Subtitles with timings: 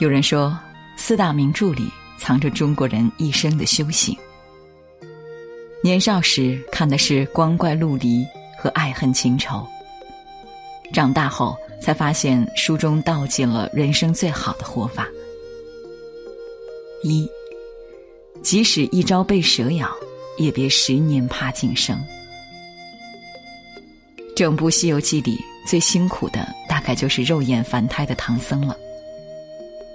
[0.00, 0.58] 有人说，
[0.96, 1.86] 四大名著里
[2.18, 4.16] 藏着中国人一生的修行。
[5.82, 8.26] 年少时看的是光怪陆离
[8.58, 9.62] 和爱恨情仇，
[10.90, 15.06] 长大后才发现书中道尽了人生最好的活法：
[17.02, 17.28] 一，
[18.42, 19.94] 即使一朝被蛇咬，
[20.38, 22.02] 也别十年怕井绳。
[24.34, 28.74] 整部《西游记》里最辛苦的，大概就是肉眼凡胎的唐僧了。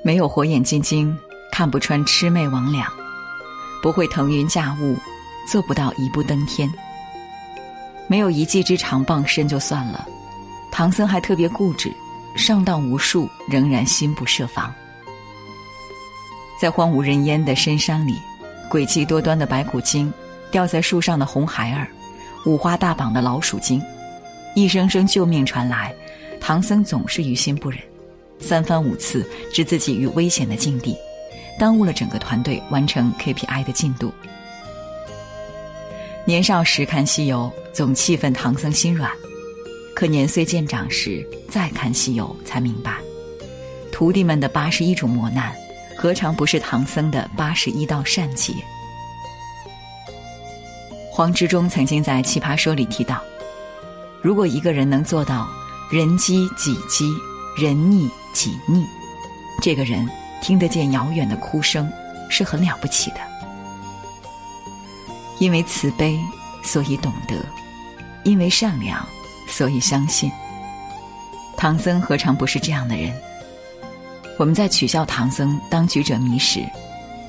[0.05, 1.17] 没有火眼金睛，
[1.51, 2.85] 看不穿魑魅魍魉；
[3.81, 4.95] 不会腾云驾雾，
[5.49, 6.71] 做不到一步登天。
[8.05, 10.07] 没有一技之长傍身就算了，
[10.71, 11.91] 唐僧还特别固执，
[12.35, 14.71] 上当无数，仍然心不设防。
[16.61, 18.13] 在荒无人烟的深山里，
[18.69, 20.13] 诡计多端的白骨精，
[20.51, 21.87] 吊在树上的红孩儿，
[22.45, 23.81] 五花大绑的老鼠精，
[24.53, 25.91] 一声声救命传来，
[26.39, 27.79] 唐僧总是于心不忍。
[28.39, 30.95] 三番五次置自己于危险的境地，
[31.59, 34.13] 耽误了整个团队完成 KPI 的进度。
[36.25, 39.09] 年少时看西游，总气愤唐僧心软；
[39.95, 42.97] 可年岁渐长时，再看西游，才明白，
[43.91, 45.55] 徒弟们的八十一种磨难，
[45.95, 48.53] 何尝不是唐僧的八十一道善劫？
[51.11, 53.21] 黄执中曾经在《奇葩说》里提到，
[54.21, 55.47] 如果一个人能做到
[55.91, 57.13] 人机己机，
[57.55, 58.09] 人逆。
[58.35, 58.85] 己逆，
[59.61, 60.05] 这个人
[60.41, 61.89] 听得见遥远的哭声，
[62.29, 63.17] 是很了不起的。
[65.39, 66.19] 因为慈悲，
[66.61, 67.37] 所以懂得；
[68.25, 69.07] 因为善良，
[69.47, 70.29] 所以相信。
[71.55, 73.15] 唐僧何尝不是这样的人？
[74.37, 76.59] 我们在取笑唐僧当局者迷时，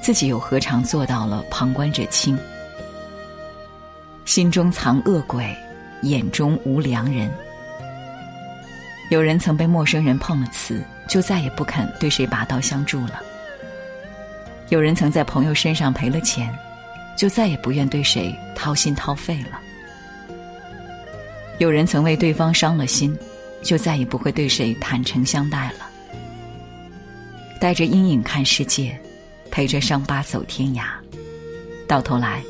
[0.02, 2.36] 自己又何尝做到了旁观者清？
[4.24, 5.56] 心中藏恶鬼，
[6.02, 7.32] 眼中无良人。
[9.10, 10.82] 有人曾被陌生人碰了瓷。
[11.08, 13.22] 就再也不肯对谁拔刀相助了。
[14.70, 16.52] 有人曾在朋友身上赔了钱，
[17.16, 19.60] 就再也不愿对谁掏心掏肺了。
[21.58, 23.16] 有人曾为对方伤了心，
[23.62, 25.88] 就再也不会对谁坦诚相待了。
[27.60, 28.98] 带着阴影看世界，
[29.48, 30.86] 陪着伤疤走天涯，
[31.86, 32.42] 到头来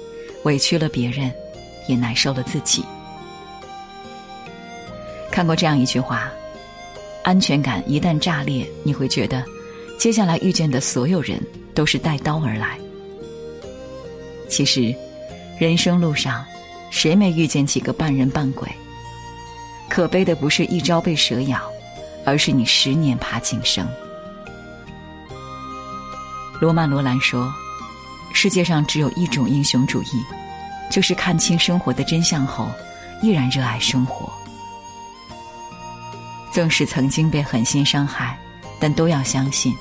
[0.45, 1.31] 委屈了别人，
[1.89, 2.83] 也难受了自己。
[5.31, 6.27] 看过这样一句话。
[7.27, 9.45] 安全感一旦炸裂，你会觉得，
[9.99, 11.43] 接下来遇见的所有人
[11.75, 12.79] 都是带刀而来。
[14.49, 14.95] 其实，
[15.59, 16.45] 人生路上，
[16.89, 18.69] 谁没遇见几个半人半鬼？
[19.89, 21.61] 可悲的不是一朝被蛇咬，
[22.25, 23.85] 而是你十年爬井绳。
[26.61, 27.53] 罗曼·罗兰说
[28.33, 30.25] ：“世界上只有一种英雄主义，
[30.93, 32.71] 就是看清生活的真相后，
[33.21, 34.33] 依然热爱生活。”
[36.57, 38.35] 正是曾经被狠心伤害，
[38.81, 39.75] 但都要相信，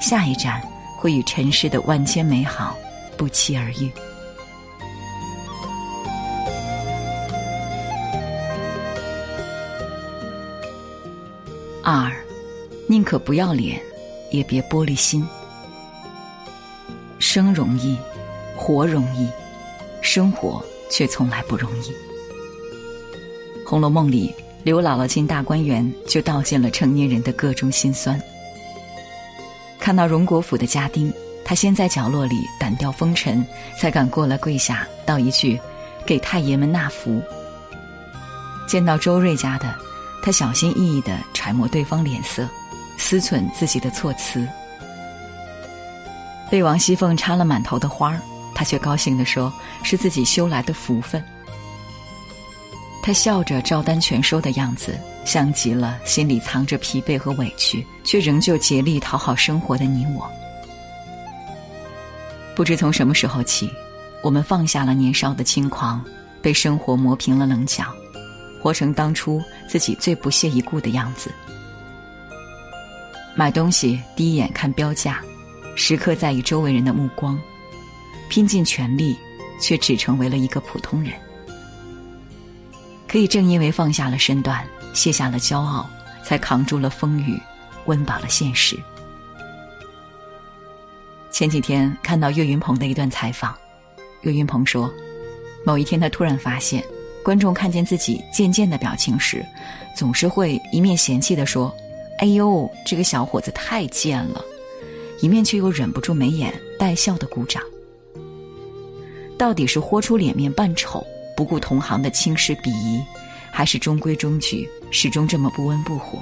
[0.00, 0.62] 下一站
[0.96, 2.78] 会与尘世的万千美好
[3.16, 3.90] 不期而遇。
[11.82, 12.12] 二，
[12.86, 13.82] 宁可不要脸，
[14.30, 15.26] 也别玻璃心。
[17.18, 17.98] 生容易，
[18.56, 19.28] 活容易，
[20.00, 21.90] 生活却从来不容易。
[23.68, 24.32] 《红楼梦》里。
[24.66, 28.20] 刘姥姥进大观园，就道尽了成年人的各种心酸。
[29.78, 31.12] 看到荣国府的家丁，
[31.44, 33.46] 他先在角落里掸掉风尘，
[33.80, 35.56] 才敢过来跪下道一句
[36.04, 37.22] ：“给太爷们纳福。”
[38.66, 39.72] 见到周瑞家的，
[40.20, 42.44] 他小心翼翼地揣摩对方脸色，
[42.98, 44.44] 思忖自己的措辞。
[46.50, 48.20] 被王熙凤插了满头的花儿，
[48.52, 49.52] 他却高兴地说
[49.84, 51.22] ：“是自己修来的福分。”
[53.06, 60.28] 他笑着照单全收的样子，像极了心里藏着疲惫和委屈，却仍旧竭力讨好生活的你我。
[62.56, 63.70] 不知从什么时候起，
[64.24, 66.04] 我们放下了年少的轻狂，
[66.42, 67.94] 被生活磨平了棱角，
[68.60, 71.30] 活成当初自己最不屑一顾的样子。
[73.36, 75.22] 买东西第一眼看标价，
[75.76, 77.40] 时刻在意周围人的目光，
[78.28, 79.16] 拼尽全力，
[79.60, 81.12] 却只成为了一个普通人。
[83.08, 85.88] 可以正因为放下了身段，卸下了骄傲，
[86.24, 87.40] 才扛住了风雨，
[87.86, 88.76] 温饱了现实。
[91.30, 93.54] 前几天看到岳云鹏的一段采访，
[94.22, 94.92] 岳云鹏说，
[95.64, 96.82] 某一天他突然发现，
[97.22, 99.44] 观众看见自己渐渐的表情时，
[99.94, 101.74] 总是会一面嫌弃的说
[102.20, 104.44] ：“哎呦，这个小伙子太贱了。”
[105.22, 107.62] 一面却又忍不住眉眼带笑的鼓掌。
[109.38, 111.06] 到底是豁出脸面扮丑，
[111.36, 113.04] 不顾同行的轻视鄙夷，
[113.52, 116.18] 还是中规中矩，始终这么不温不火？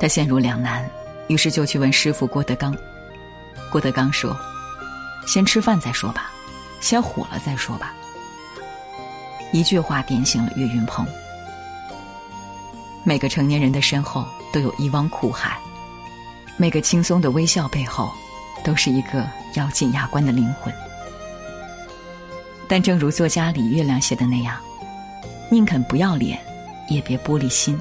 [0.00, 0.90] 他陷入两难，
[1.28, 2.74] 于是就去问师傅郭德纲。
[3.70, 4.36] 郭德纲说
[5.26, 6.32] ：“先吃饭再说吧，
[6.80, 7.94] 先火了再说吧。”
[9.52, 11.06] 一句话点醒了岳云鹏。
[13.04, 15.58] 每个成年人的身后都有一汪苦海。
[16.56, 18.12] 每个轻松的微笑背后，
[18.64, 20.72] 都是一个咬紧牙关的灵魂。
[22.68, 24.56] 但正如作家李月亮写的那样，
[25.50, 26.38] 宁肯不要脸，
[26.88, 27.80] 也别玻璃心。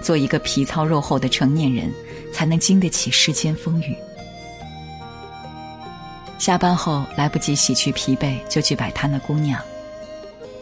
[0.00, 1.92] 做一个皮糙肉厚的成年人，
[2.32, 3.96] 才能经得起世间风雨。
[6.38, 9.60] 下班后来不及洗去疲惫就去摆摊的姑娘，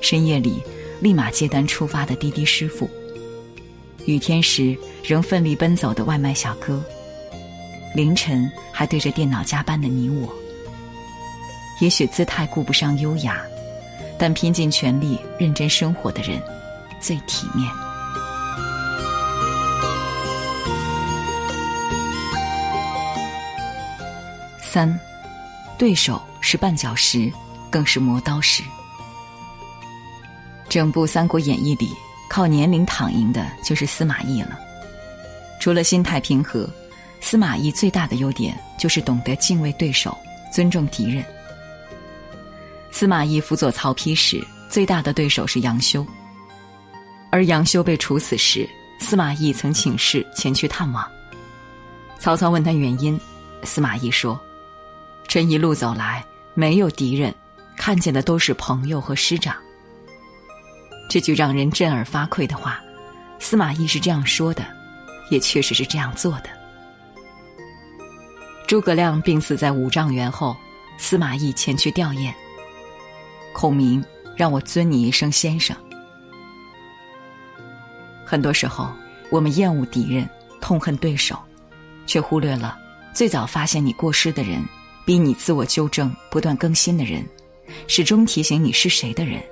[0.01, 0.63] 深夜里
[1.01, 2.89] 立马接单出发的滴滴师傅。
[4.07, 6.83] 雨天时仍奋力奔走的外卖小哥，
[7.95, 10.33] 凌晨还对着电脑加班的你我，
[11.81, 13.41] 也许姿态顾不上优雅，
[14.19, 16.41] 但拼尽全力认真生活的人
[17.01, 17.71] 最体面。
[24.63, 24.99] 三，
[25.79, 27.33] 对手是绊脚石，
[27.71, 28.63] 更是磨刀石。
[30.69, 31.95] 整部《三国演义》里。
[32.29, 34.59] 靠年龄躺赢的就是司马懿了。
[35.61, 36.69] 除了心态平和，
[37.21, 40.19] 司马懿最大的优点就是懂得敬畏对手，
[40.53, 41.25] 尊重敌人。
[42.99, 46.03] 司马懿辅佐曹丕时，最大的对手是杨修。
[47.29, 48.67] 而杨修被处死时，
[48.99, 51.07] 司马懿曾请示前去探望。
[52.19, 53.21] 曹操问他原因，
[53.65, 54.41] 司马懿说
[55.29, 57.35] ：“臣一路走来，没有敌人，
[57.77, 59.55] 看见的都是朋友和师长。”
[61.07, 62.81] 这句让人震耳发聩的话，
[63.39, 64.65] 司马懿是这样说的，
[65.29, 66.49] 也确实是这样做的。
[68.67, 70.57] 诸葛亮病死在五丈原后，
[70.97, 72.33] 司马懿前去吊唁。
[73.57, 74.05] 孔明
[74.37, 75.75] 让我尊你一声先生。
[78.23, 78.93] 很多时候，
[79.31, 80.29] 我们厌恶敌人，
[80.61, 81.39] 痛恨对手，
[82.07, 82.79] 却忽略了
[83.15, 84.63] 最早发现你过失的人，
[85.07, 87.27] 逼你自我纠正、不断更新的人，
[87.89, 89.43] 始终提醒你是谁的人。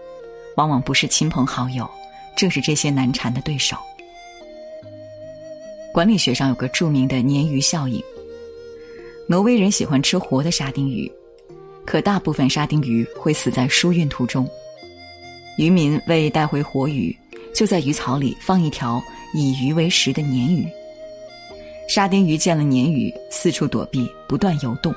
[0.59, 1.91] 往往不是亲朋好友，
[2.37, 3.75] 正是这些难缠的对手。
[5.95, 8.05] 管理学上有个著名的鲶鱼效应。
[9.27, 11.11] 挪威人喜欢吃活的沙丁鱼，
[11.87, 14.49] 可大部分沙丁鱼会死在输运途中。
[15.57, 17.17] 渔民为带回活鱼，
[17.55, 19.03] 就在鱼槽里放一条
[19.33, 20.67] 以鱼为食的鲶鱼。
[21.89, 24.93] 沙丁鱼见了鲶鱼，四处躲避，不断游动，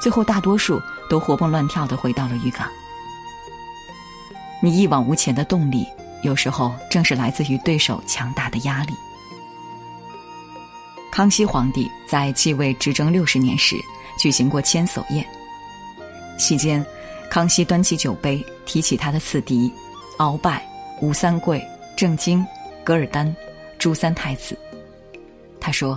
[0.00, 2.66] 最后大多数都活蹦乱跳的回到了渔港。
[4.62, 5.86] 你一往无前的动力，
[6.22, 8.92] 有时候正是来自于对手强大的压力。
[11.12, 13.76] 康熙皇帝在继位执政六十年时，
[14.18, 15.24] 举行过千叟宴。
[16.42, 16.84] 期间，
[17.30, 19.70] 康熙端起酒杯，提起他的四敌：
[20.18, 20.66] 鳌拜、
[21.00, 21.64] 吴三桂、
[21.96, 22.44] 郑经、
[22.82, 23.32] 噶尔丹、
[23.78, 24.58] 朱三太子。
[25.60, 25.96] 他说：“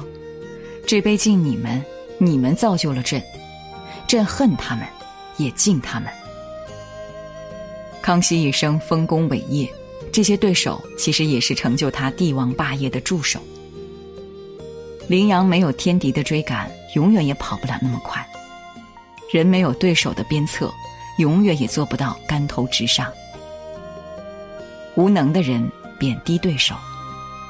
[0.86, 1.84] 这杯敬你们，
[2.20, 3.20] 你们造就了朕，
[4.08, 4.86] 朕恨他们，
[5.38, 6.14] 也敬他们。”
[8.04, 9.68] 康熙一生丰功伟业，
[10.12, 13.40] 这些对手其实也是成就他帝王霸业的助手。
[15.08, 18.22] 羚羊没有天敌的追赶，永远也跑不了那么快；
[19.36, 20.74] 人没有对手的鞭策，
[21.18, 23.12] 永远也做不到竿头直上。
[24.96, 26.74] 无能的人贬低对手，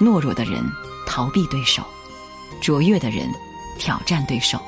[0.02, 0.64] 懦弱的人
[1.06, 1.84] 逃避对手，
[2.60, 3.30] 卓越的人
[3.78, 4.60] 挑战对手。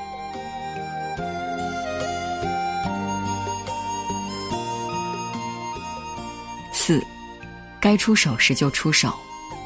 [6.72, 7.04] 四，
[7.80, 9.12] 该出手时就出手，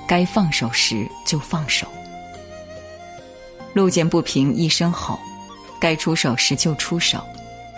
[0.08, 1.86] 该放手时就放手。
[3.74, 5.20] 路见不平一声吼，
[5.78, 7.22] 该出手时就出手，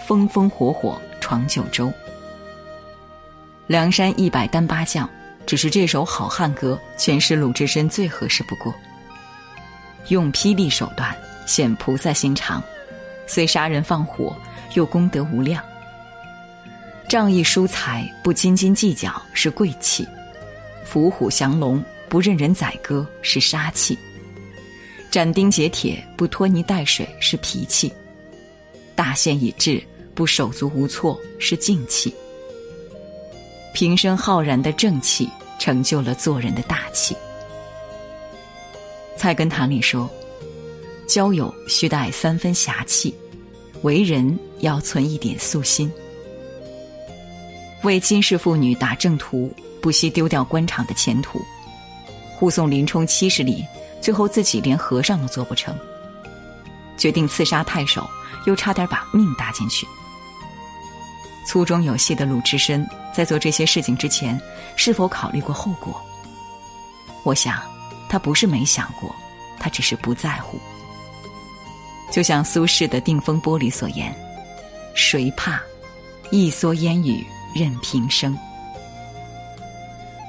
[0.06, 1.90] 风风火火闯九州。
[3.66, 5.08] 梁山一百单八将，
[5.46, 8.74] 只是这首好汉歌诠释鲁智深最合适不过。
[10.08, 12.62] 用霹雳手段显菩萨心肠，
[13.26, 14.36] 虽杀人放火，
[14.74, 15.64] 又功德无量。
[17.08, 20.04] 仗义疏财，不斤斤计较是贵气；
[20.84, 23.96] 伏虎降龙，不任人宰割是杀气；
[25.10, 27.90] 斩钉截铁，不拖泥带水是脾气；
[28.94, 29.82] 大限已至，
[30.14, 32.14] 不手足无措是静气。
[33.72, 35.28] 平生浩然的正气，
[35.58, 37.16] 成就了做人的大气。
[39.16, 40.08] 菜根谭里说
[41.08, 43.14] ：“交友须带三分侠气，
[43.82, 45.90] 为人要存一点素心。
[47.82, 49.52] 为金氏妇女打正途，
[49.82, 51.40] 不惜丢掉官场的前途，
[52.36, 53.64] 护送林冲七十里，
[54.00, 55.76] 最后自己连和尚都做不成。
[56.96, 58.08] 决定刺杀太守，
[58.46, 59.86] 又差点把命搭进去。
[61.46, 64.40] 粗中有细的鲁智深，在做这些事情之前，
[64.76, 66.00] 是否考虑过后果？
[67.22, 67.62] 我想。”
[68.06, 69.12] 他不是没想过，
[69.58, 70.56] 他只是不在乎。
[72.12, 74.14] 就像苏轼的《定风波》里所言
[74.94, 75.60] ：“谁怕？
[76.30, 78.38] 一蓑烟雨任平生。”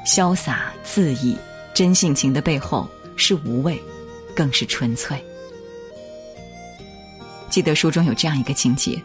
[0.03, 1.37] 潇洒恣意、
[1.75, 3.79] 真性情的背后是无畏，
[4.35, 5.23] 更是纯粹。
[7.51, 8.99] 记得书中有这样一个情节：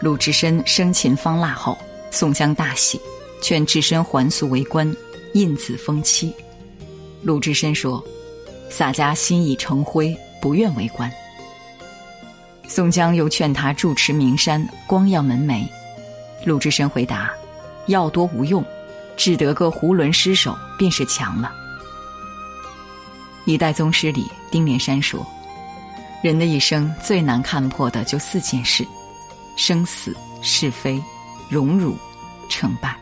[0.00, 1.76] 鲁智深生擒方腊后，
[2.10, 3.00] 宋江大喜，
[3.42, 4.94] 劝智深还俗为官，
[5.32, 6.34] 印子封妻。
[7.22, 8.04] 鲁智深说
[8.68, 11.10] ：“洒家心已成灰，不愿为官。”
[12.68, 15.66] 宋江又劝他住持名山，光耀门楣。
[16.44, 17.30] 鲁智深回答
[17.88, 18.62] ：“药多无用，
[19.16, 21.50] 只得个囫囵尸首便是强了。”
[23.46, 25.26] 一代宗师里，丁连山说
[26.22, 28.86] ：“人的一生最难看破的就四件事：
[29.56, 31.02] 生死、是非、
[31.48, 31.96] 荣辱、
[32.48, 32.96] 成败。”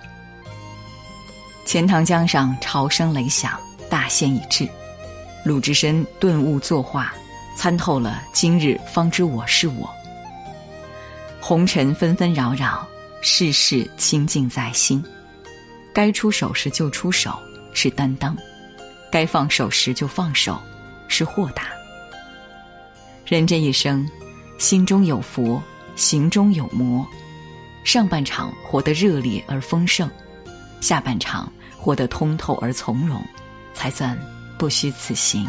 [1.66, 3.58] 钱塘江上潮声雷响。
[3.90, 4.68] 大限已至，
[5.44, 7.14] 鲁智深顿悟作画，
[7.54, 9.88] 参透了今日方知我是我。
[11.40, 12.84] 红尘纷纷扰扰，
[13.20, 15.04] 世事清净在心。
[15.92, 17.38] 该出手时就出手，
[17.72, 18.34] 是担当；
[19.12, 20.60] 该放手时就放手，
[21.06, 21.68] 是豁达。
[23.26, 24.04] 人这一生，
[24.58, 25.62] 心中有佛，
[25.96, 27.06] 行中有魔。
[27.84, 30.10] 上半场活得热烈而丰盛，
[30.80, 33.22] 下半场活得通透而从容。
[33.74, 34.16] 才算
[34.56, 35.46] 不虚此行。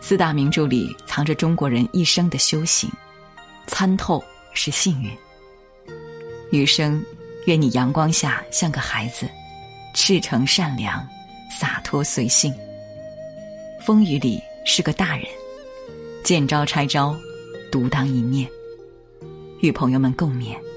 [0.00, 2.88] 四大名著里藏着中国人一生的修行，
[3.66, 4.22] 参透
[4.54, 5.10] 是幸运。
[6.52, 7.04] 余生，
[7.46, 9.28] 愿你阳光下像个孩子，
[9.92, 11.04] 赤诚善良，
[11.50, 12.52] 洒脱随性；
[13.84, 15.26] 风雨里是个大人，
[16.22, 17.12] 见招拆招，
[17.72, 18.46] 独当一面。
[19.62, 20.71] 与朋友们共勉。